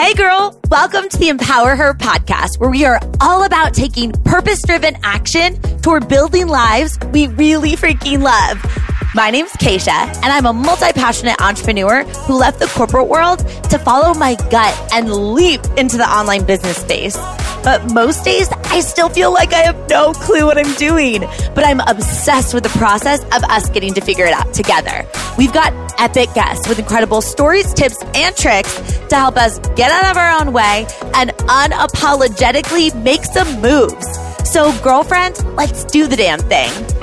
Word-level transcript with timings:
Hey 0.00 0.14
girl, 0.14 0.58
welcome 0.70 1.10
to 1.10 1.18
the 1.18 1.28
Empower 1.28 1.76
Her 1.76 1.92
podcast, 1.92 2.58
where 2.58 2.70
we 2.70 2.86
are 2.86 2.98
all 3.20 3.44
about 3.44 3.74
taking 3.74 4.12
purpose 4.12 4.62
driven 4.62 4.96
action 5.02 5.60
toward 5.82 6.08
building 6.08 6.48
lives 6.48 6.98
we 7.12 7.26
really 7.26 7.72
freaking 7.72 8.22
love. 8.22 8.64
My 9.14 9.30
name's 9.30 9.52
Keisha, 9.52 9.90
and 9.90 10.24
I'm 10.24 10.46
a 10.46 10.54
multi 10.54 10.90
passionate 10.94 11.38
entrepreneur 11.42 12.04
who 12.04 12.38
left 12.38 12.60
the 12.60 12.66
corporate 12.68 13.08
world 13.08 13.40
to 13.68 13.78
follow 13.78 14.14
my 14.14 14.36
gut 14.48 14.74
and 14.94 15.12
leap 15.12 15.60
into 15.76 15.98
the 15.98 16.08
online 16.08 16.46
business 16.46 16.78
space. 16.78 17.18
But 17.62 17.92
most 17.92 18.24
days, 18.24 18.48
I 18.66 18.80
still 18.80 19.08
feel 19.08 19.32
like 19.32 19.52
I 19.52 19.62
have 19.62 19.88
no 19.88 20.12
clue 20.12 20.46
what 20.46 20.58
I'm 20.58 20.74
doing. 20.74 21.20
But 21.54 21.64
I'm 21.64 21.80
obsessed 21.80 22.54
with 22.54 22.62
the 22.62 22.70
process 22.70 23.22
of 23.24 23.44
us 23.44 23.68
getting 23.70 23.94
to 23.94 24.00
figure 24.00 24.24
it 24.24 24.32
out 24.32 24.52
together. 24.54 25.06
We've 25.36 25.52
got 25.52 25.72
epic 26.00 26.32
guests 26.34 26.68
with 26.68 26.78
incredible 26.78 27.20
stories, 27.20 27.72
tips, 27.74 28.02
and 28.14 28.34
tricks 28.36 28.74
to 29.08 29.16
help 29.16 29.36
us 29.36 29.58
get 29.76 29.90
out 29.90 30.10
of 30.10 30.16
our 30.16 30.40
own 30.40 30.52
way 30.52 30.86
and 31.14 31.30
unapologetically 31.30 32.94
make 33.02 33.24
some 33.24 33.60
moves. 33.60 34.06
So, 34.50 34.76
girlfriend, 34.82 35.38
let's 35.56 35.84
do 35.84 36.06
the 36.06 36.16
damn 36.16 36.40
thing. 36.40 36.99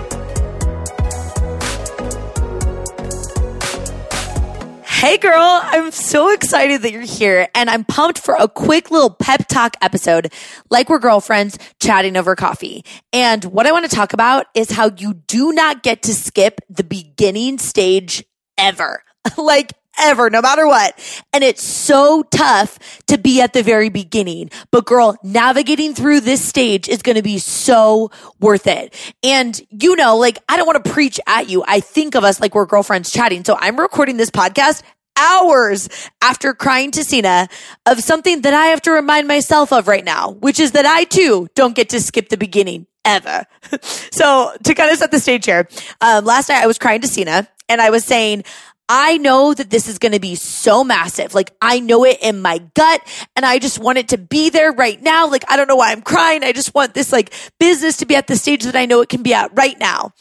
Hey 4.97 5.19
girl, 5.19 5.37
I'm 5.37 5.91
so 5.91 6.33
excited 6.33 6.81
that 6.81 6.91
you're 6.91 7.03
here 7.03 7.47
and 7.53 7.69
I'm 7.69 7.85
pumped 7.85 8.17
for 8.17 8.33
a 8.33 8.47
quick 8.47 8.89
little 8.89 9.11
pep 9.11 9.47
talk 9.47 9.77
episode 9.79 10.33
like 10.71 10.89
we're 10.89 10.97
girlfriends 10.97 11.59
chatting 11.79 12.17
over 12.17 12.35
coffee. 12.35 12.83
And 13.13 13.45
what 13.45 13.67
I 13.67 13.71
want 13.71 13.87
to 13.87 13.95
talk 13.95 14.13
about 14.13 14.47
is 14.55 14.71
how 14.71 14.89
you 14.97 15.13
do 15.13 15.51
not 15.51 15.83
get 15.83 16.01
to 16.01 16.15
skip 16.15 16.61
the 16.67 16.83
beginning 16.83 17.59
stage 17.59 18.25
ever. 18.57 19.03
like 19.37 19.73
ever, 19.99 20.29
no 20.29 20.41
matter 20.41 20.67
what. 20.67 20.97
And 21.33 21.43
it's 21.43 21.63
so 21.63 22.23
tough 22.23 22.79
to 23.07 23.17
be 23.17 23.41
at 23.41 23.53
the 23.53 23.63
very 23.63 23.89
beginning. 23.89 24.49
But 24.71 24.85
girl, 24.85 25.17
navigating 25.23 25.93
through 25.93 26.21
this 26.21 26.43
stage 26.43 26.87
is 26.87 27.01
going 27.01 27.15
to 27.15 27.23
be 27.23 27.39
so 27.39 28.11
worth 28.39 28.67
it. 28.67 28.93
And 29.23 29.59
you 29.69 29.95
know, 29.95 30.17
like, 30.17 30.39
I 30.49 30.57
don't 30.57 30.67
want 30.67 30.83
to 30.83 30.91
preach 30.91 31.19
at 31.27 31.49
you. 31.49 31.63
I 31.67 31.79
think 31.79 32.15
of 32.15 32.23
us 32.23 32.39
like 32.39 32.55
we're 32.55 32.65
girlfriends 32.65 33.11
chatting. 33.11 33.43
So 33.43 33.57
I'm 33.59 33.79
recording 33.79 34.17
this 34.17 34.31
podcast 34.31 34.83
hours 35.17 35.89
after 36.21 36.53
crying 36.53 36.91
to 36.91 37.03
Cena 37.03 37.47
of 37.85 38.01
something 38.01 38.41
that 38.41 38.53
I 38.53 38.67
have 38.67 38.81
to 38.83 38.91
remind 38.91 39.27
myself 39.27 39.73
of 39.73 39.87
right 39.87 40.05
now, 40.05 40.31
which 40.31 40.59
is 40.59 40.71
that 40.73 40.85
I 40.85 41.03
too 41.05 41.47
don't 41.55 41.75
get 41.75 41.89
to 41.89 41.99
skip 41.99 42.29
the 42.29 42.37
beginning 42.37 42.87
ever. 43.03 43.45
so 43.81 44.53
to 44.63 44.73
kind 44.73 44.91
of 44.91 44.97
set 44.97 45.11
the 45.11 45.19
stage 45.19 45.45
here, 45.45 45.67
um, 46.01 46.23
last 46.23 46.49
night 46.49 46.61
I 46.61 46.67
was 46.67 46.77
crying 46.77 47.01
to 47.01 47.07
Cena 47.07 47.47
and 47.67 47.81
I 47.81 47.89
was 47.89 48.05
saying, 48.05 48.43
I 48.89 49.17
know 49.17 49.53
that 49.53 49.69
this 49.69 49.87
is 49.87 49.99
going 49.99 50.13
to 50.13 50.19
be 50.19 50.35
so 50.35 50.83
massive. 50.83 51.35
Like 51.35 51.51
I 51.61 51.79
know 51.79 52.05
it 52.05 52.19
in 52.21 52.41
my 52.41 52.59
gut 52.73 53.01
and 53.35 53.45
I 53.45 53.59
just 53.59 53.79
want 53.79 53.97
it 53.97 54.09
to 54.09 54.17
be 54.17 54.49
there 54.49 54.71
right 54.71 55.01
now. 55.01 55.29
Like 55.29 55.43
I 55.49 55.57
don't 55.57 55.67
know 55.67 55.75
why 55.75 55.91
I'm 55.91 56.01
crying. 56.01 56.43
I 56.43 56.53
just 56.53 56.73
want 56.73 56.93
this 56.93 57.11
like 57.11 57.33
business 57.59 57.97
to 57.97 58.05
be 58.05 58.15
at 58.15 58.27
the 58.27 58.37
stage 58.37 58.63
that 58.63 58.75
I 58.75 58.85
know 58.85 59.01
it 59.01 59.09
can 59.09 59.23
be 59.23 59.33
at 59.33 59.51
right 59.53 59.77
now. 59.77 60.13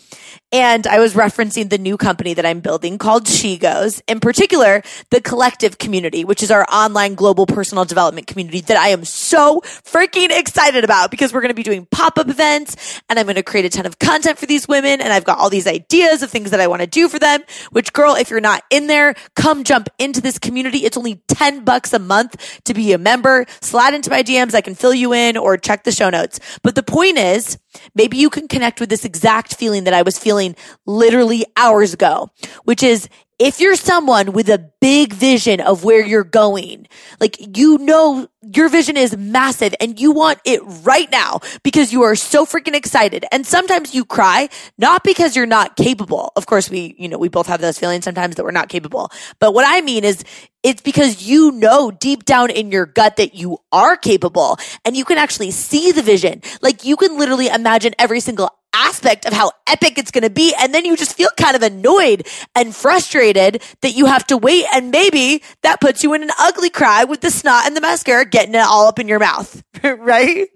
And 0.52 0.86
I 0.86 1.00
was 1.00 1.14
referencing 1.14 1.70
the 1.70 1.78
new 1.78 1.96
company 1.96 2.32
that 2.34 2.46
I'm 2.46 2.60
building 2.60 2.98
called 2.98 3.26
She 3.26 3.58
Goes, 3.58 4.00
in 4.06 4.20
particular, 4.20 4.82
the 5.10 5.20
collective 5.20 5.78
community, 5.78 6.24
which 6.24 6.42
is 6.42 6.52
our 6.52 6.64
online 6.72 7.14
global 7.14 7.46
personal 7.46 7.84
development 7.84 8.28
community 8.28 8.60
that 8.62 8.76
I 8.76 8.88
am 8.88 9.04
so 9.04 9.60
freaking 9.60 10.28
excited 10.30 10.84
about 10.84 11.10
because 11.10 11.32
we're 11.32 11.40
going 11.40 11.50
to 11.50 11.54
be 11.54 11.64
doing 11.64 11.86
pop 11.90 12.16
up 12.16 12.28
events 12.28 13.02
and 13.08 13.18
I'm 13.18 13.26
going 13.26 13.36
to 13.36 13.42
create 13.42 13.66
a 13.66 13.68
ton 13.68 13.86
of 13.86 13.98
content 13.98 14.38
for 14.38 14.46
these 14.46 14.68
women. 14.68 15.00
And 15.00 15.12
I've 15.12 15.24
got 15.24 15.38
all 15.38 15.50
these 15.50 15.66
ideas 15.66 16.22
of 16.22 16.30
things 16.30 16.52
that 16.52 16.60
I 16.60 16.68
want 16.68 16.80
to 16.80 16.86
do 16.86 17.08
for 17.08 17.18
them, 17.18 17.42
which 17.72 17.92
girl, 17.92 18.14
if 18.14 18.30
you're 18.30 18.40
not 18.40 18.55
in 18.70 18.86
there, 18.86 19.14
come 19.34 19.64
jump 19.64 19.88
into 19.98 20.20
this 20.20 20.38
community. 20.38 20.84
It's 20.84 20.96
only 20.96 21.22
10 21.28 21.64
bucks 21.64 21.92
a 21.92 21.98
month 21.98 22.60
to 22.64 22.74
be 22.74 22.92
a 22.92 22.98
member. 22.98 23.46
Slide 23.60 23.94
into 23.94 24.10
my 24.10 24.22
DMs. 24.22 24.54
I 24.54 24.60
can 24.60 24.74
fill 24.74 24.94
you 24.94 25.12
in 25.12 25.36
or 25.36 25.56
check 25.56 25.84
the 25.84 25.92
show 25.92 26.10
notes. 26.10 26.40
But 26.62 26.74
the 26.74 26.82
point 26.82 27.18
is, 27.18 27.58
maybe 27.94 28.16
you 28.16 28.30
can 28.30 28.48
connect 28.48 28.80
with 28.80 28.88
this 28.88 29.04
exact 29.04 29.54
feeling 29.54 29.84
that 29.84 29.94
I 29.94 30.02
was 30.02 30.18
feeling 30.18 30.56
literally 30.86 31.44
hours 31.56 31.94
ago, 31.94 32.30
which 32.64 32.82
is 32.82 33.08
if 33.38 33.60
you're 33.60 33.76
someone 33.76 34.32
with 34.32 34.48
a 34.48 34.70
big 34.80 35.12
vision 35.12 35.60
of 35.60 35.84
where 35.84 36.04
you're 36.04 36.24
going, 36.24 36.88
like 37.20 37.36
you 37.56 37.78
know 37.78 38.28
your 38.42 38.68
vision 38.68 38.96
is 38.96 39.16
massive 39.16 39.74
and 39.80 40.00
you 40.00 40.12
want 40.12 40.38
it 40.44 40.60
right 40.84 41.10
now 41.10 41.40
because 41.62 41.92
you 41.92 42.02
are 42.02 42.14
so 42.14 42.46
freaking 42.46 42.74
excited. 42.74 43.24
And 43.32 43.46
sometimes 43.46 43.94
you 43.94 44.04
cry, 44.04 44.48
not 44.78 45.04
because 45.04 45.36
you're 45.36 45.46
not 45.46 45.76
capable. 45.76 46.32
Of 46.36 46.46
course, 46.46 46.70
we, 46.70 46.94
you 46.98 47.08
know, 47.08 47.18
we 47.18 47.28
both 47.28 47.46
have 47.48 47.60
those 47.60 47.78
feelings 47.78 48.04
sometimes 48.04 48.36
that 48.36 48.44
we're 48.44 48.52
not 48.52 48.68
capable. 48.68 49.10
But 49.38 49.52
what 49.52 49.66
I 49.66 49.80
mean 49.80 50.04
is 50.04 50.24
it's 50.62 50.82
because 50.82 51.28
you 51.28 51.52
know 51.52 51.90
deep 51.90 52.24
down 52.24 52.50
in 52.50 52.70
your 52.72 52.86
gut 52.86 53.16
that 53.16 53.34
you 53.34 53.58
are 53.70 53.96
capable 53.96 54.58
and 54.84 54.96
you 54.96 55.04
can 55.04 55.18
actually 55.18 55.50
see 55.50 55.92
the 55.92 56.02
vision. 56.02 56.42
Like 56.62 56.84
you 56.84 56.96
can 56.96 57.18
literally 57.18 57.48
imagine 57.48 57.94
every 57.98 58.20
single 58.20 58.50
aspect 58.76 59.26
of 59.26 59.32
how 59.32 59.52
epic 59.66 59.98
it's 59.98 60.10
going 60.10 60.22
to 60.22 60.30
be. 60.30 60.54
And 60.58 60.74
then 60.74 60.84
you 60.84 60.96
just 60.96 61.16
feel 61.16 61.28
kind 61.36 61.56
of 61.56 61.62
annoyed 61.62 62.26
and 62.54 62.74
frustrated 62.74 63.62
that 63.82 63.92
you 63.92 64.06
have 64.06 64.26
to 64.28 64.36
wait. 64.36 64.66
And 64.72 64.90
maybe 64.90 65.42
that 65.62 65.80
puts 65.80 66.02
you 66.02 66.14
in 66.14 66.22
an 66.22 66.30
ugly 66.38 66.70
cry 66.70 67.04
with 67.04 67.20
the 67.20 67.30
snot 67.30 67.66
and 67.66 67.76
the 67.76 67.80
mascara 67.80 68.24
getting 68.24 68.54
it 68.54 68.58
all 68.58 68.86
up 68.86 68.98
in 68.98 69.08
your 69.08 69.18
mouth, 69.18 69.62
right? 69.82 70.48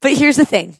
But 0.00 0.12
here's 0.12 0.36
the 0.36 0.44
thing. 0.44 0.76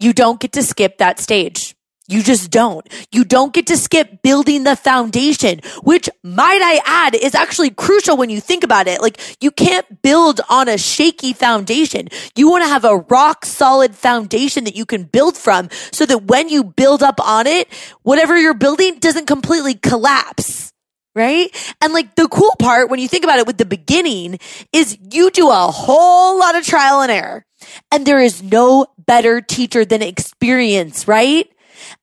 You 0.00 0.12
don't 0.12 0.40
get 0.40 0.52
to 0.52 0.62
skip 0.62 0.98
that 0.98 1.20
stage. 1.20 1.74
You 2.06 2.22
just 2.22 2.50
don't. 2.50 2.86
You 3.12 3.24
don't 3.24 3.54
get 3.54 3.66
to 3.68 3.78
skip 3.78 4.20
building 4.20 4.64
the 4.64 4.76
foundation, 4.76 5.60
which 5.82 6.10
might 6.22 6.60
I 6.62 6.82
add 6.84 7.14
is 7.14 7.34
actually 7.34 7.70
crucial 7.70 8.18
when 8.18 8.28
you 8.28 8.42
think 8.42 8.62
about 8.62 8.88
it. 8.88 9.00
Like 9.00 9.18
you 9.40 9.50
can't 9.50 10.02
build 10.02 10.42
on 10.50 10.68
a 10.68 10.76
shaky 10.76 11.32
foundation. 11.32 12.08
You 12.36 12.50
want 12.50 12.62
to 12.64 12.68
have 12.68 12.84
a 12.84 12.98
rock 12.98 13.46
solid 13.46 13.94
foundation 13.94 14.64
that 14.64 14.76
you 14.76 14.84
can 14.84 15.04
build 15.04 15.38
from 15.38 15.70
so 15.92 16.04
that 16.04 16.24
when 16.24 16.50
you 16.50 16.62
build 16.62 17.02
up 17.02 17.26
on 17.26 17.46
it, 17.46 17.72
whatever 18.02 18.38
you're 18.38 18.52
building 18.52 18.98
doesn't 18.98 19.26
completely 19.26 19.74
collapse. 19.74 20.72
Right? 21.14 21.48
And 21.80 21.94
like 21.94 22.16
the 22.16 22.28
cool 22.28 22.54
part 22.58 22.90
when 22.90 22.98
you 22.98 23.08
think 23.08 23.24
about 23.24 23.38
it 23.38 23.46
with 23.46 23.56
the 23.56 23.64
beginning 23.64 24.40
is 24.72 24.98
you 25.12 25.30
do 25.30 25.48
a 25.48 25.70
whole 25.70 26.38
lot 26.38 26.56
of 26.56 26.66
trial 26.66 27.00
and 27.00 27.10
error. 27.10 27.46
And 27.90 28.04
there 28.04 28.20
is 28.20 28.42
no 28.42 28.88
better 28.98 29.40
teacher 29.40 29.84
than 29.84 30.02
experience, 30.02 31.06
right? 31.08 31.48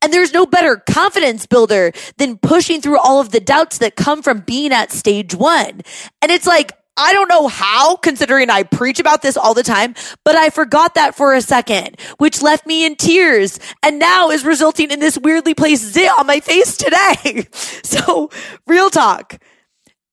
And 0.01 0.13
there's 0.13 0.33
no 0.33 0.45
better 0.45 0.77
confidence 0.77 1.45
builder 1.45 1.91
than 2.17 2.37
pushing 2.37 2.81
through 2.81 2.99
all 2.99 3.19
of 3.19 3.31
the 3.31 3.39
doubts 3.39 3.77
that 3.79 3.95
come 3.95 4.21
from 4.21 4.39
being 4.39 4.71
at 4.71 4.91
stage 4.91 5.35
one. 5.35 5.81
And 6.21 6.31
it's 6.31 6.47
like, 6.47 6.73
I 6.97 7.13
don't 7.13 7.29
know 7.29 7.47
how, 7.47 7.95
considering 7.95 8.49
I 8.49 8.63
preach 8.63 8.99
about 8.99 9.21
this 9.21 9.37
all 9.37 9.53
the 9.53 9.63
time, 9.63 9.95
but 10.25 10.35
I 10.35 10.49
forgot 10.49 10.95
that 10.95 11.15
for 11.15 11.33
a 11.33 11.41
second, 11.41 11.99
which 12.17 12.41
left 12.41 12.67
me 12.67 12.85
in 12.85 12.95
tears 12.95 13.59
and 13.81 13.97
now 13.97 14.29
is 14.29 14.43
resulting 14.43 14.91
in 14.91 14.99
this 14.99 15.17
weirdly 15.17 15.53
placed 15.53 15.93
zit 15.93 16.11
on 16.19 16.27
my 16.27 16.41
face 16.41 16.77
today. 16.77 17.47
so 17.51 18.29
real 18.67 18.89
talk. 18.89 19.39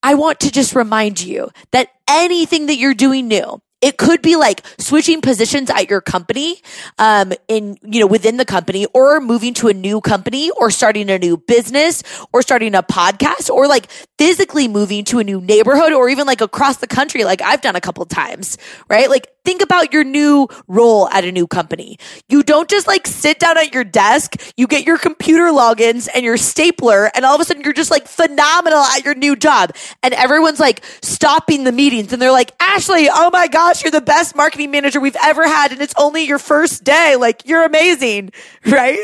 I 0.03 0.15
want 0.15 0.41
to 0.41 0.53
just 0.53 0.77
remind 0.77 1.21
you 1.21 1.51
that 1.73 1.91
anything 2.09 2.67
that 2.67 2.77
you're 2.77 2.95
doing 2.95 3.27
new, 3.27 3.61
it 3.81 3.97
could 3.97 4.23
be 4.23 4.37
like 4.37 4.63
switching 4.79 5.21
positions 5.21 5.71
at 5.71 5.89
your 5.89 6.01
company, 6.01 6.61
um, 6.99 7.33
in, 7.47 7.77
you 7.83 8.01
know, 8.01 8.07
within 8.07 8.37
the 8.37 8.45
company 8.45 8.87
or 8.93 9.21
moving 9.21 9.55
to 9.55 9.69
a 9.69 9.75
new 9.75 10.01
company 10.01 10.51
or 10.51 10.71
starting 10.71 11.11
a 11.11 11.19
new 11.19 11.37
business 11.37 12.03
or 12.33 12.43
starting 12.43 12.75
a 12.75 12.83
podcast 12.83 13.51
or 13.51 13.69
like 13.69 13.89
physically 14.19 14.67
moving 14.67 15.05
to 15.05 15.19
a 15.21 15.25
new 15.25 15.41
neighborhood 15.41 15.93
or 15.93 16.09
even 16.09 16.27
like 16.27 16.41
across 16.41 16.79
the 16.79 16.87
country, 16.87 17.25
like 17.25 17.41
I've 17.41 17.61
done 17.61 17.77
a 17.77 17.81
couple 17.81 18.05
times, 18.07 18.59
right? 18.89 19.09
Like 19.09 19.29
think 19.45 19.63
about 19.63 19.93
your 19.93 20.05
new 20.05 20.49
role 20.67 21.09
at 21.09 21.25
a 21.25 21.33
new 21.33 21.47
company. 21.47 21.99
You 22.29 22.43
don't 22.43 22.69
just 22.69 22.87
like 22.87 23.07
sit 23.07 23.39
down 23.39 23.59
at 23.59 23.75
your 23.75 23.85
desk, 23.85 24.35
you 24.57 24.67
get 24.67 24.87
your 24.87 24.99
computer 24.99 25.47
logins 25.47 26.09
and 26.15 26.25
your 26.25 26.37
stapler, 26.37 27.11
and 27.15 27.25
all 27.25 27.35
of 27.35 27.41
a 27.41 27.45
sudden 27.45 27.63
you're 27.63 27.73
just 27.73 27.91
like 27.91 28.07
phenomenal 28.07 28.81
at 28.81 29.05
your 29.05 29.15
new 29.15 29.37
job. 29.37 29.75
And 30.03 30.15
everyone's 30.15 30.61
like 30.61 30.83
stopping 31.03 31.65
the 31.65 31.73
meetings 31.73 32.13
and 32.13 32.21
they're 32.21 32.33
like, 32.33 32.53
Ashley, 32.61 33.09
oh 33.11 33.31
my 33.33 33.49
gosh, 33.49 33.83
you're 33.83 33.91
the 33.91 34.01
best 34.01 34.37
marketing 34.37 34.71
manager 34.71 35.01
we've 35.01 35.17
ever 35.23 35.47
had. 35.47 35.73
And 35.73 35.81
it's 35.81 35.95
only 35.97 36.25
your 36.25 36.39
first 36.39 36.85
day. 36.85 37.17
Like, 37.17 37.47
you're 37.47 37.65
amazing, 37.65 38.31
right? 38.67 38.99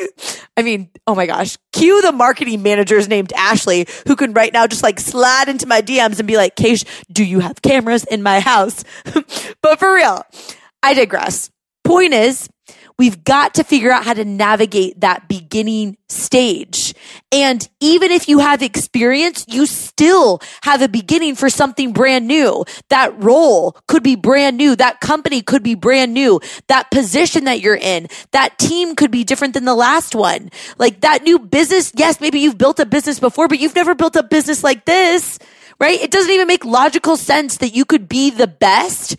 I 0.57 0.63
mean, 0.63 0.91
oh 1.07 1.15
my 1.15 1.27
gosh, 1.27 1.59
cue 1.75 2.01
the 2.03 2.13
marketing 2.13 2.63
managers 2.63 3.09
named 3.09 3.33
Ashley 3.35 3.87
who 4.07 4.17
can 4.17 4.33
right 4.33 4.53
now 4.53 4.67
just 4.67 4.83
like 4.83 5.01
slide 5.01 5.49
into 5.49 5.67
my 5.67 5.83
DMs 5.83 6.19
and 6.19 6.29
be 6.29 6.37
like, 6.37 6.57
Keish, 6.57 6.85
do 7.13 7.25
you 7.25 7.41
have 7.41 7.61
cameras 7.63 8.05
in 8.05 8.23
my 8.23 8.41
house? 8.41 8.85
but 9.63 9.79
for 9.79 9.95
real, 9.95 10.23
I 10.83 10.95
digress. 10.95 11.51
Point 11.83 12.15
is, 12.15 12.49
we've 12.99 13.25
got 13.25 13.55
to 13.55 13.65
figure 13.65 13.91
out 13.91 14.05
how 14.05 14.15
to 14.15 14.25
navigate 14.25 15.01
that 15.01 15.29
beginning 15.29 15.97
stage. 16.09 16.95
And 17.33 17.69
even 17.81 18.13
if 18.13 18.29
you 18.29 18.39
have 18.39 18.63
experience, 18.63 19.45
you 19.49 19.67
still 19.67 20.41
have 20.63 20.83
a 20.83 20.89
beginning 20.89 21.35
for 21.35 21.51
something 21.51 21.93
brand 21.93 22.27
new. 22.27 22.65
That 22.91 23.21
role 23.23 23.77
could 23.89 24.03
be 24.03 24.17
brand 24.17 24.57
new. 24.57 24.77
That 24.77 25.01
company 25.01 25.43
could 25.43 25.63
be 25.63 25.75
brand 25.75 26.15
new. 26.15 26.41
That 26.69 26.91
position 26.91 27.45
that 27.45 27.61
you're 27.61 27.77
in, 27.77 28.09
that 28.33 28.59
team 28.59 28.95
could 28.95 29.11
be 29.11 29.25
different 29.25 29.55
than 29.55 29.65
the 29.65 29.75
last 29.75 30.15
one. 30.15 30.51
Like 30.79 31.01
that 31.01 31.23
new 31.23 31.39
business. 31.39 31.93
Yes, 31.97 32.21
maybe 32.21 32.39
you've 32.39 32.59
built 32.59 32.79
a 32.79 32.87
business 32.87 33.19
before, 33.19 33.49
but 33.49 33.59
you've 33.59 33.75
never 33.75 33.95
built 33.95 34.17
a 34.17 34.23
business 34.23 34.63
like 34.63 34.85
this 34.85 35.39
right? 35.81 36.01
It 36.01 36.13
doesn't 36.13 36.31
even 36.31 36.47
make 36.47 36.65
logical 36.65 37.17
sense 37.17 37.57
that 37.57 37.75
you 37.75 37.85
could 37.85 38.09
be 38.09 38.31
the 38.31 38.47
best 38.47 39.17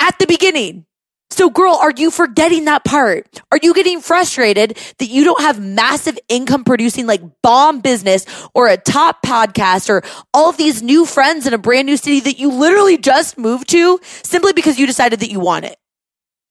at 0.00 0.18
the 0.18 0.26
beginning. 0.26 0.84
So 1.30 1.50
girl, 1.50 1.74
are 1.74 1.92
you 1.94 2.10
forgetting 2.10 2.64
that 2.64 2.84
part? 2.84 3.42
Are 3.52 3.58
you 3.62 3.74
getting 3.74 4.00
frustrated 4.00 4.78
that 4.98 5.06
you 5.06 5.24
don't 5.24 5.40
have 5.40 5.60
massive 5.60 6.18
income 6.28 6.64
producing 6.64 7.06
like 7.06 7.22
bomb 7.42 7.80
business 7.80 8.24
or 8.54 8.66
a 8.68 8.76
top 8.76 9.22
podcast 9.22 9.90
or 9.90 10.02
all 10.32 10.48
of 10.48 10.56
these 10.56 10.82
new 10.82 11.04
friends 11.04 11.46
in 11.46 11.52
a 11.52 11.58
brand 11.58 11.86
new 11.86 11.96
city 11.96 12.20
that 12.20 12.38
you 12.38 12.50
literally 12.50 12.96
just 12.96 13.36
moved 13.36 13.68
to 13.70 14.00
simply 14.02 14.52
because 14.52 14.78
you 14.78 14.86
decided 14.86 15.20
that 15.20 15.30
you 15.30 15.38
want 15.38 15.66
it? 15.66 15.76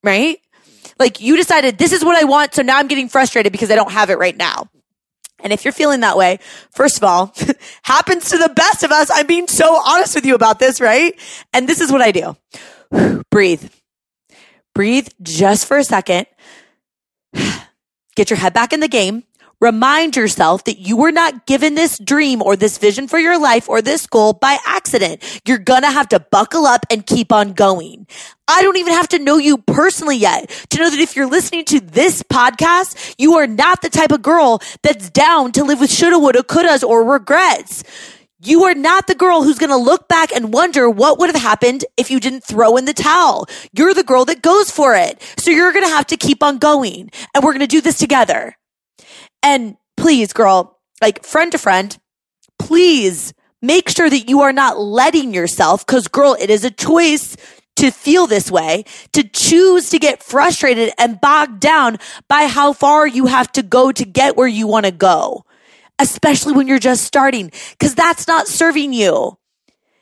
Right? 0.03 0.39
Like 0.99 1.21
you 1.21 1.35
decided 1.35 1.77
this 1.77 1.91
is 1.91 2.05
what 2.05 2.15
I 2.15 2.25
want. 2.25 2.53
So 2.53 2.61
now 2.61 2.77
I'm 2.77 2.87
getting 2.87 3.09
frustrated 3.09 3.51
because 3.51 3.71
I 3.71 3.75
don't 3.75 3.91
have 3.91 4.09
it 4.09 4.17
right 4.17 4.37
now. 4.37 4.69
And 5.39 5.53
if 5.53 5.65
you're 5.65 5.71
feeling 5.71 5.99
that 6.01 6.17
way, 6.17 6.39
first 6.71 6.97
of 6.97 7.03
all, 7.03 7.33
happens 7.83 8.29
to 8.31 8.37
the 8.37 8.49
best 8.49 8.83
of 8.83 8.91
us. 8.91 9.09
I'm 9.11 9.27
being 9.27 9.47
so 9.47 9.75
honest 9.75 10.15
with 10.15 10.25
you 10.25 10.35
about 10.35 10.59
this, 10.59 10.81
right? 10.81 11.19
And 11.53 11.67
this 11.67 11.81
is 11.81 11.91
what 11.91 12.01
I 12.01 12.11
do. 12.11 12.37
Breathe. 13.31 13.69
Breathe 14.77 15.07
just 15.23 15.65
for 15.65 15.79
a 15.79 15.83
second. 15.83 16.27
Get 18.15 18.29
your 18.29 18.37
head 18.37 18.53
back 18.53 18.73
in 18.73 18.79
the 18.79 18.87
game. 18.87 19.23
Remind 19.59 20.15
yourself 20.15 20.65
that 20.65 20.77
you 20.77 20.97
were 20.97 21.11
not 21.11 21.47
given 21.47 21.73
this 21.73 21.97
dream 21.97 22.43
or 22.43 22.55
this 22.55 22.77
vision 22.77 23.07
for 23.07 23.17
your 23.17 23.39
life 23.39 23.67
or 23.67 23.81
this 23.81 24.05
goal 24.05 24.33
by 24.33 24.59
accident. 24.67 25.41
You're 25.47 25.57
gonna 25.57 25.89
have 25.89 26.09
to 26.09 26.19
buckle 26.19 26.67
up 26.67 26.85
and 26.91 27.03
keep 27.03 27.31
on 27.31 27.53
going. 27.53 28.05
I 28.47 28.61
don't 28.61 28.77
even 28.77 28.93
have 28.93 29.07
to 29.09 29.19
know 29.19 29.37
you 29.37 29.57
personally 29.57 30.17
yet 30.17 30.47
to 30.69 30.77
know 30.77 30.91
that 30.91 30.99
if 30.99 31.15
you're 31.15 31.25
listening 31.25 31.65
to 31.65 31.79
this 31.79 32.21
podcast, 32.21 33.15
you 33.17 33.33
are 33.33 33.47
not 33.47 33.81
the 33.81 33.89
type 33.89 34.11
of 34.11 34.21
girl 34.21 34.61
that's 34.83 35.09
down 35.09 35.53
to 35.53 35.63
live 35.63 35.79
with 35.79 35.91
shoulda, 35.91 36.19
woulda, 36.19 36.43
couldas, 36.43 36.83
or 36.83 37.03
regrets. 37.03 37.83
You 38.39 38.65
are 38.65 38.75
not 38.75 39.07
the 39.07 39.15
girl 39.15 39.41
who's 39.41 39.57
going 39.57 39.71
to 39.71 39.77
look 39.77 40.07
back 40.07 40.31
and 40.31 40.53
wonder 40.53 40.87
what 40.87 41.17
would 41.17 41.33
have 41.33 41.41
happened 41.41 41.85
if 41.97 42.11
you 42.11 42.19
didn't 42.19 42.43
throw 42.43 42.77
in 42.77 42.85
the 42.85 42.93
towel. 42.93 43.47
You're 43.73 43.95
the 43.95 44.03
girl 44.03 44.25
that 44.25 44.43
goes 44.43 44.69
for 44.69 44.95
it. 44.95 45.19
So 45.39 45.49
you're 45.49 45.71
going 45.71 45.85
to 45.85 45.91
have 45.91 46.05
to 46.07 46.17
keep 46.17 46.43
on 46.43 46.59
going 46.59 47.09
and 47.33 47.43
we're 47.43 47.53
going 47.53 47.61
to 47.61 47.67
do 47.67 47.81
this 47.81 47.97
together. 47.97 48.55
And 49.41 49.75
please, 49.95 50.33
girl, 50.33 50.79
like 51.01 51.25
friend 51.25 51.51
to 51.51 51.57
friend, 51.57 51.97
please 52.59 53.33
make 53.59 53.89
sure 53.89 54.09
that 54.09 54.29
you 54.29 54.41
are 54.41 54.53
not 54.53 54.79
letting 54.79 55.33
yourself, 55.33 55.83
cause 55.87 56.07
girl, 56.07 56.37
it 56.39 56.51
is 56.51 56.63
a 56.63 56.69
choice 56.69 57.37
to 57.77 57.89
feel 57.89 58.27
this 58.27 58.51
way, 58.51 58.83
to 59.13 59.23
choose 59.23 59.89
to 59.89 59.97
get 59.97 60.21
frustrated 60.21 60.91
and 60.99 61.19
bogged 61.19 61.59
down 61.59 61.97
by 62.27 62.45
how 62.45 62.71
far 62.71 63.07
you 63.07 63.25
have 63.25 63.51
to 63.53 63.63
go 63.63 63.91
to 63.91 64.05
get 64.05 64.37
where 64.37 64.47
you 64.47 64.67
want 64.67 64.85
to 64.85 64.91
go 64.91 65.43
especially 65.99 66.53
when 66.53 66.67
you're 66.67 66.79
just 66.79 67.03
starting, 67.03 67.51
because 67.71 67.95
that's 67.95 68.27
not 68.27 68.47
serving 68.47 68.93
you. 68.93 69.37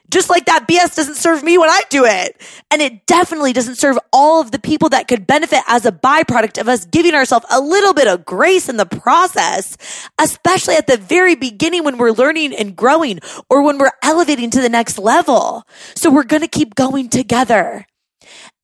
Just 0.10 0.30
like 0.30 0.46
that 0.46 0.68
BS 0.68 0.96
doesn't 0.96 1.16
serve 1.16 1.44
me 1.44 1.58
when 1.58 1.70
I 1.70 1.82
do 1.90 2.06
it. 2.06 2.40
And 2.70 2.82
it 2.82 3.06
definitely 3.08 3.54
doesn't 3.54 3.76
serve 3.76 3.98
all 4.14 4.40
of 4.40 4.52
the 4.52 4.60
people 4.60 4.90
that 4.90 5.08
could 5.08 5.26
benefit 5.26 5.62
as 5.68 5.86
a 5.86 5.92
byproduct 5.92 6.62
of 6.62 6.70
us 6.70 6.86
giving 6.86 7.16
ourselves 7.16 7.46
a 7.50 7.60
little 7.60 7.94
bit 7.94 8.08
of 8.08 8.24
grace 8.24 8.70
in 8.70 8.78
the 8.78 8.86
process, 8.86 9.78
especially 10.22 10.76
at 10.76 10.88
the 10.88 10.98
very 10.98 11.36
beginning 11.36 11.84
when 11.84 11.98
we're 11.98 12.12
learning 12.12 12.54
and 12.54 12.76
growing 12.76 13.20
or 13.50 13.64
when 13.64 13.78
we're 13.78 13.92
elevating 14.04 14.52
to 14.52 14.62
the 14.62 14.70
next 14.70 15.00
level. 15.00 15.64
So 15.96 16.12
we're 16.12 16.24
going 16.24 16.44
to 16.44 16.48
keep 16.48 16.76
going 16.76 17.10
together. 17.10 17.86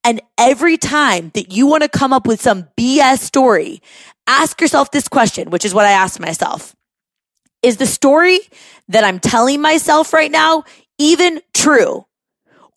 And 0.04 0.22
every 0.38 0.78
time 0.78 1.32
that 1.34 1.52
you 1.52 1.68
want 1.68 1.84
to 1.84 1.90
come 1.90 2.14
up 2.14 2.28
with 2.28 2.42
some 2.42 2.68
BS 2.78 3.20
story, 3.20 3.82
ask 4.28 4.60
yourself 4.62 4.92
this 4.92 5.08
question, 5.08 5.50
which 5.50 5.66
is 5.66 5.74
what 5.74 5.86
I 5.86 5.92
asked 5.92 6.20
myself. 6.20 6.76
Is 7.64 7.78
the 7.78 7.86
story 7.86 8.40
that 8.88 9.04
I'm 9.04 9.20
telling 9.20 9.62
myself 9.62 10.14
right 10.14 10.32
now 10.32 10.64
even 10.98 11.42
true? 11.54 12.06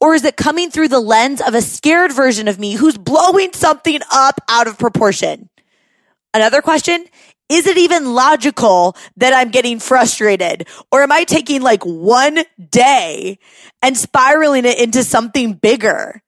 Or 0.01 0.15
is 0.15 0.25
it 0.25 0.37
coming 0.37 0.71
through 0.71 0.89
the 0.89 1.01
lens 1.01 1.41
of 1.41 1.55
a 1.55 1.63
scared 1.63 2.13
version 2.13 2.49
of 2.49 2.59
me 2.59 2.75
who's 2.75 2.99
blowing 2.99 3.53
something 3.53 4.01
up 4.13 4.41
out 4.49 4.67
of 4.67 4.79
proportion? 4.79 5.49
Another 6.35 6.61
question. 6.61 7.07
Is 7.49 7.67
it 7.67 7.79
even 7.79 8.15
logical 8.15 8.97
that 9.17 9.33
I'm 9.33 9.51
getting 9.51 9.79
frustrated? 9.79 10.67
Or 10.91 11.03
am 11.03 11.13
I 11.13 11.25
taking 11.25 11.63
like 11.63 11.85
one 11.85 12.41
day 12.71 13.39
and 13.83 13.97
spiraling 13.97 14.65
it 14.65 14.79
into 14.79 15.05
something 15.05 15.55
bigger? 15.55 16.24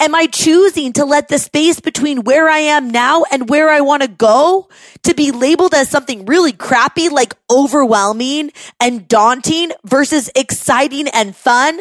Am 0.00 0.14
I 0.14 0.26
choosing 0.26 0.92
to 0.94 1.04
let 1.04 1.28
the 1.28 1.38
space 1.38 1.80
between 1.80 2.24
where 2.24 2.48
I 2.48 2.58
am 2.58 2.90
now 2.90 3.24
and 3.30 3.48
where 3.48 3.70
I 3.70 3.80
want 3.80 4.02
to 4.02 4.08
go 4.08 4.68
to 5.02 5.14
be 5.14 5.30
labeled 5.30 5.74
as 5.74 5.88
something 5.88 6.24
really 6.26 6.52
crappy, 6.52 7.08
like 7.08 7.34
overwhelming 7.50 8.52
and 8.80 9.06
daunting 9.06 9.72
versus 9.84 10.30
exciting 10.34 11.08
and 11.08 11.36
fun? 11.36 11.80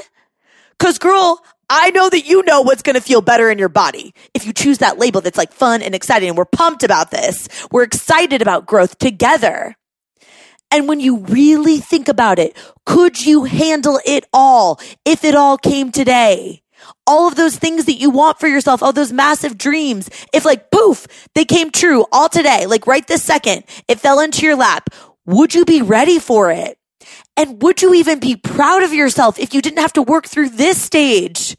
Cause 0.79 0.97
girl, 0.97 1.43
I 1.69 1.91
know 1.91 2.09
that 2.09 2.27
you 2.27 2.43
know 2.43 2.61
what's 2.61 2.81
going 2.81 2.95
to 2.95 3.01
feel 3.01 3.21
better 3.21 3.49
in 3.49 3.57
your 3.57 3.69
body. 3.69 4.13
If 4.33 4.45
you 4.45 4.51
choose 4.51 4.79
that 4.79 4.99
label 4.99 5.21
that's 5.21 5.37
like 5.37 5.53
fun 5.53 5.81
and 5.81 5.95
exciting 5.95 6.27
and 6.27 6.37
we're 6.37 6.45
pumped 6.45 6.83
about 6.83 7.11
this, 7.11 7.47
we're 7.71 7.83
excited 7.83 8.41
about 8.41 8.65
growth 8.65 8.97
together. 8.97 9.75
And 10.69 10.87
when 10.87 10.99
you 10.99 11.17
really 11.17 11.77
think 11.79 12.07
about 12.07 12.39
it, 12.39 12.57
could 12.85 13.25
you 13.25 13.43
handle 13.43 13.99
it 14.05 14.25
all 14.33 14.79
if 15.05 15.23
it 15.23 15.35
all 15.35 15.57
came 15.57 15.91
today? 15.91 16.61
All 17.07 17.27
of 17.27 17.35
those 17.35 17.57
things 17.57 17.85
that 17.85 17.99
you 17.99 18.09
want 18.09 18.39
for 18.39 18.47
yourself, 18.47 18.81
all 18.81 18.93
those 18.93 19.11
massive 19.11 19.57
dreams, 19.57 20.09
if 20.33 20.45
like 20.45 20.71
poof, 20.71 21.07
they 21.35 21.45
came 21.45 21.71
true 21.71 22.05
all 22.11 22.29
today, 22.29 22.65
like 22.65 22.87
right 22.87 23.05
this 23.07 23.23
second, 23.23 23.63
it 23.87 23.99
fell 23.99 24.19
into 24.19 24.45
your 24.45 24.55
lap, 24.55 24.89
would 25.25 25.53
you 25.53 25.65
be 25.65 25.81
ready 25.81 26.19
for 26.19 26.51
it? 26.51 26.77
And 27.37 27.61
would 27.61 27.81
you 27.81 27.93
even 27.93 28.19
be 28.19 28.35
proud 28.35 28.83
of 28.83 28.93
yourself 28.93 29.39
if 29.39 29.53
you 29.53 29.61
didn't 29.61 29.79
have 29.79 29.93
to 29.93 30.01
work 30.01 30.27
through 30.27 30.49
this 30.49 30.81
stage? 30.81 31.55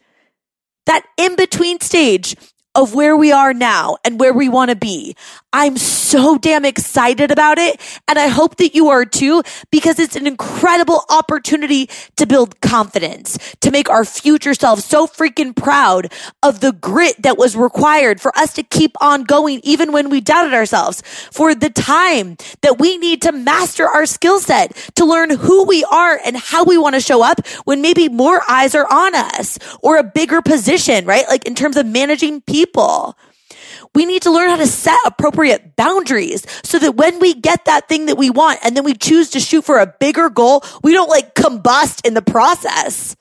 That 0.87 1.05
in 1.17 1.37
between 1.37 1.81
stage 1.81 2.37
of 2.75 2.95
where 2.95 3.17
we 3.17 3.33
are 3.33 3.53
now 3.53 3.99
and 4.05 4.19
where 4.19 4.33
we 4.33 4.49
want 4.49 4.71
to 4.71 4.77
be. 4.77 5.15
I'm 5.53 5.77
so 5.77 6.39
damn 6.39 6.65
excited 6.65 7.31
about 7.31 7.59
it. 7.59 7.79
And 8.09 8.19
I 8.19 8.29
hope 8.29 8.57
that 8.57 8.75
you 8.75 8.89
are 8.89 9.05
too, 9.05 9.43
because 9.71 9.99
it's 9.99 10.17
an 10.17 10.27
incredible 10.27 11.05
opportunity 11.11 11.91
to 12.17 12.27
build 12.27 12.61
confidence, 12.63 13.39
to 13.61 13.71
make 13.71 13.91
our 13.91 14.05
future 14.07 14.55
selves 14.55 14.85
so 14.85 15.07
freaking 15.07 15.55
proud 15.55 16.11
of 16.43 16.61
the 16.61 16.73
grit 16.73 17.21
that 17.23 17.37
was 17.37 17.55
required 17.55 18.21
for 18.21 18.37
us 18.39 18.55
to 18.55 18.63
keep 18.63 18.97
on 19.03 19.25
going, 19.25 19.61
even 19.63 19.93
when 19.93 20.09
we 20.09 20.23
doubted 20.23 20.55
ourselves, 20.55 21.03
for 21.31 21.55
the 21.55 21.69
time 21.69 22.39
that 22.63 22.79
we 22.79 22.97
need 22.97 23.21
to 23.23 23.33
master 23.33 23.87
our 23.87 24.07
skill 24.07 24.41
set, 24.41 24.75
to 24.95 25.05
learn 25.05 25.29
who 25.29 25.65
we 25.65 25.85
are 25.85 26.19
and 26.25 26.37
how 26.39 26.65
we 26.65 26.79
want 26.79 26.95
to 26.95 27.01
show 27.01 27.23
up 27.23 27.47
when 27.65 27.83
maybe 27.83 28.09
more 28.09 28.41
eyes 28.49 28.75
are 28.75 28.91
on 28.91 29.15
us 29.15 29.59
or 29.83 29.99
a 29.99 30.03
bigger 30.03 30.41
position, 30.41 31.05
right? 31.05 31.29
Like 31.29 31.47
in 31.47 31.55
terms 31.55 31.77
of 31.77 31.85
managing 31.85 32.41
people. 32.67 33.17
We 33.95 34.07
need 34.07 34.23
to 34.23 34.31
learn 34.31 34.49
how 34.49 34.57
to 34.57 34.67
set 34.67 34.99
appropriate 35.05 35.77
boundaries 35.77 36.47
so 36.65 36.79
that 36.79 36.97
when 36.97 37.19
we 37.19 37.35
get 37.35 37.67
that 37.67 37.89
thing 37.89 38.07
that 38.07 38.17
we 38.17 38.31
want 38.31 38.61
and 38.63 38.77
then 38.77 38.85
we 38.85 38.95
choose 38.95 39.31
to 39.31 39.41
shoot 39.41 39.65
for 39.65 39.79
a 39.79 39.95
bigger 40.01 40.31
goal, 40.31 40.65
we 40.83 40.93
don't 40.93 41.11
like 41.11 41.35
combust 41.35 42.07
in 42.07 42.15
the 42.15 42.23
process. 42.23 43.17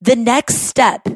The 0.00 0.16
next 0.16 0.56
step 0.62 1.06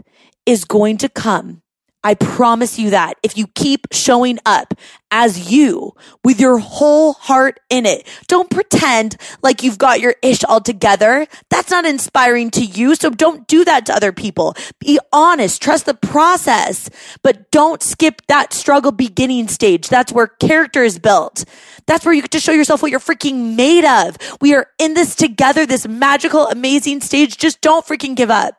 is 0.45 0.65
going 0.65 0.99
to 0.99 1.09
come 1.09 1.63
I 2.03 2.15
promise 2.15 2.79
you 2.79 2.91
that 2.91 3.19
if 3.23 3.37
you 3.37 3.47
keep 3.49 3.87
showing 3.93 4.39
up 4.47 4.73
as 5.11 5.53
you 5.53 5.93
with 6.25 6.41
your 6.41 6.59
whole 6.59 7.13
heart 7.13 7.61
in 7.69 7.85
it, 7.85 8.09
don't 8.27 8.49
pretend 8.49 9.17
like 9.43 9.63
you've 9.63 9.77
got 9.77 10.01
your 10.01 10.15
ish 10.23 10.43
all 10.45 10.63
together. 10.63 11.27
That's 11.51 11.71
not 11.71 11.85
inspiring 11.85 12.51
to 12.53 12.65
you. 12.65 12.95
So 12.95 13.11
don't 13.11 13.47
do 13.47 13.65
that 13.67 13.87
to 13.87 13.95
other 13.95 14.13
people. 14.13 14.55
Be 14.79 14.99
honest, 15.13 15.61
trust 15.61 15.85
the 15.85 15.95
process, 15.95 16.89
but 17.23 17.51
don't 17.51 17.83
skip 17.83 18.23
that 18.29 18.55
struggle 18.55 18.93
beginning 18.93 19.49
stage. 19.49 19.89
That's 19.89 20.13
where 20.13 20.27
character 20.29 20.83
is 20.83 20.99
built. 20.99 21.45
That's 21.87 22.07
where 22.07 22.15
you 22.15 22.23
get 22.23 22.31
to 22.31 22.41
show 22.41 22.53
yourself 22.53 22.81
what 22.81 22.91
you're 22.91 23.01
freaking 23.01 23.57
made 23.57 23.85
of. 23.85 24.17
We 24.41 24.55
are 24.55 24.69
in 24.79 24.95
this 24.95 25.15
together, 25.15 25.67
this 25.67 25.87
magical, 25.87 26.47
amazing 26.47 27.03
stage. 27.03 27.37
Just 27.37 27.61
don't 27.61 27.85
freaking 27.85 28.17
give 28.17 28.31
up. 28.31 28.55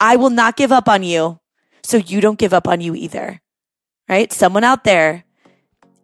I 0.00 0.16
will 0.16 0.30
not 0.30 0.56
give 0.56 0.72
up 0.72 0.88
on 0.88 1.04
you 1.04 1.38
so 1.86 1.98
you 1.98 2.20
don't 2.20 2.38
give 2.38 2.52
up 2.52 2.66
on 2.66 2.80
you 2.80 2.96
either. 2.96 3.40
Right? 4.08 4.32
Someone 4.32 4.64
out 4.64 4.82
there 4.82 5.24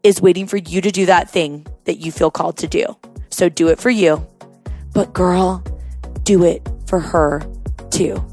is 0.05 0.23
waiting 0.23 0.47
for 0.47 0.57
you 0.57 0.81
to 0.81 0.91
do 0.91 1.07
that 1.07 1.29
thing 1.29 1.67
that 1.85 1.99
you 1.99 2.13
feel 2.13 2.31
called 2.31 2.57
to 2.59 2.69
do. 2.69 2.85
So 3.31 3.49
do 3.49 3.69
it 3.69 3.81
for 3.81 3.91
you. 3.91 4.25
But 4.95 5.13
girl, 5.13 5.65
do 6.23 6.45
it 6.45 6.69
for 6.87 7.01
her 7.01 7.43
too. 7.91 8.25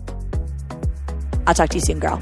I'll 1.47 1.55
talk 1.55 1.69
to 1.69 1.77
you 1.77 1.81
soon, 1.81 1.99
girl. 1.99 2.21